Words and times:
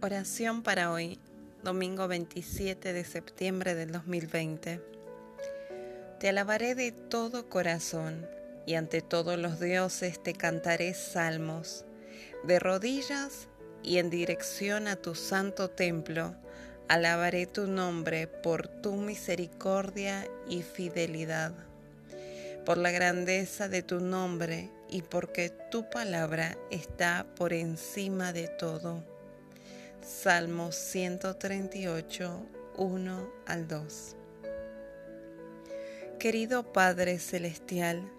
Oración 0.00 0.62
para 0.62 0.92
hoy, 0.92 1.18
domingo 1.64 2.06
27 2.06 2.92
de 2.92 3.04
septiembre 3.04 3.74
del 3.74 3.90
2020. 3.90 4.80
Te 6.20 6.28
alabaré 6.28 6.76
de 6.76 6.92
todo 6.92 7.48
corazón 7.48 8.24
y 8.64 8.74
ante 8.74 9.02
todos 9.02 9.36
los 9.36 9.58
dioses 9.58 10.22
te 10.22 10.34
cantaré 10.34 10.94
salmos. 10.94 11.84
De 12.44 12.60
rodillas 12.60 13.48
y 13.82 13.98
en 13.98 14.08
dirección 14.08 14.86
a 14.86 14.94
tu 14.94 15.16
santo 15.16 15.68
templo, 15.68 16.36
alabaré 16.86 17.46
tu 17.46 17.66
nombre 17.66 18.28
por 18.28 18.68
tu 18.68 18.94
misericordia 18.94 20.28
y 20.48 20.62
fidelidad. 20.62 21.52
Por 22.64 22.78
la 22.78 22.92
grandeza 22.92 23.68
de 23.68 23.82
tu 23.82 23.98
nombre 23.98 24.70
y 24.88 25.02
porque 25.02 25.50
tu 25.72 25.90
palabra 25.90 26.56
está 26.70 27.26
por 27.34 27.52
encima 27.52 28.32
de 28.32 28.46
todo 28.46 29.17
Salmo 30.08 30.72
138, 30.72 32.46
1 32.78 33.32
al 33.44 33.68
2. 33.68 34.16
Querido 36.18 36.72
Padre 36.72 37.18
Celestial, 37.18 38.10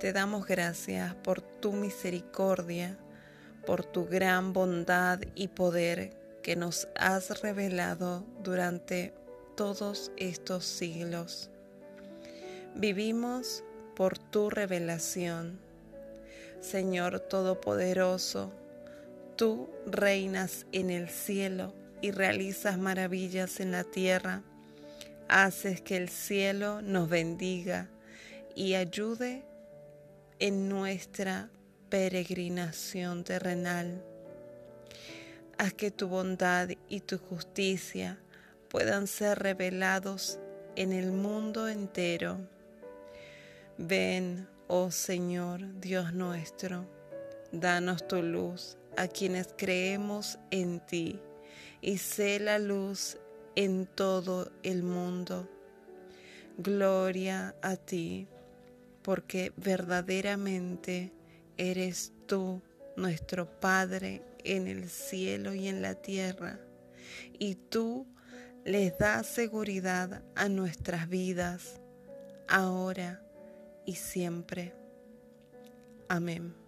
te 0.00 0.12
damos 0.12 0.48
gracias 0.48 1.14
por 1.14 1.40
tu 1.40 1.70
misericordia, 1.72 2.98
por 3.64 3.84
tu 3.84 4.04
gran 4.04 4.52
bondad 4.52 5.20
y 5.36 5.46
poder 5.46 6.10
que 6.42 6.56
nos 6.56 6.88
has 6.96 7.40
revelado 7.40 8.26
durante 8.42 9.14
todos 9.56 10.10
estos 10.16 10.64
siglos. 10.64 11.50
Vivimos 12.74 13.62
por 13.94 14.18
tu 14.18 14.50
revelación. 14.50 15.60
Señor 16.60 17.20
Todopoderoso, 17.20 18.52
Tú 19.38 19.70
reinas 19.86 20.66
en 20.72 20.90
el 20.90 21.08
cielo 21.08 21.72
y 22.02 22.10
realizas 22.10 22.76
maravillas 22.76 23.60
en 23.60 23.70
la 23.70 23.84
tierra. 23.84 24.42
Haces 25.28 25.80
que 25.80 25.96
el 25.96 26.08
cielo 26.08 26.82
nos 26.82 27.08
bendiga 27.08 27.88
y 28.56 28.74
ayude 28.74 29.44
en 30.40 30.68
nuestra 30.68 31.50
peregrinación 31.88 33.22
terrenal. 33.22 34.02
Haz 35.56 35.72
que 35.72 35.92
tu 35.92 36.08
bondad 36.08 36.70
y 36.88 36.98
tu 36.98 37.18
justicia 37.18 38.18
puedan 38.68 39.06
ser 39.06 39.38
revelados 39.38 40.40
en 40.74 40.92
el 40.92 41.12
mundo 41.12 41.68
entero. 41.68 42.38
Ven, 43.76 44.48
oh 44.66 44.90
Señor, 44.90 45.60
Dios 45.78 46.12
nuestro, 46.12 46.86
danos 47.52 48.08
tu 48.08 48.20
luz 48.20 48.78
a 48.98 49.06
quienes 49.06 49.54
creemos 49.56 50.40
en 50.50 50.84
ti 50.84 51.20
y 51.80 51.98
sé 51.98 52.40
la 52.40 52.58
luz 52.58 53.16
en 53.54 53.86
todo 53.86 54.50
el 54.64 54.82
mundo. 54.82 55.48
Gloria 56.58 57.54
a 57.62 57.76
ti, 57.76 58.26
porque 59.02 59.52
verdaderamente 59.56 61.12
eres 61.56 62.12
tú 62.26 62.60
nuestro 62.96 63.48
Padre 63.60 64.22
en 64.42 64.66
el 64.66 64.90
cielo 64.90 65.54
y 65.54 65.68
en 65.68 65.80
la 65.80 65.94
tierra, 65.94 66.58
y 67.38 67.54
tú 67.54 68.04
les 68.64 68.98
das 68.98 69.28
seguridad 69.28 70.24
a 70.34 70.48
nuestras 70.48 71.08
vidas, 71.08 71.80
ahora 72.48 73.22
y 73.86 73.94
siempre. 73.94 74.74
Amén. 76.08 76.67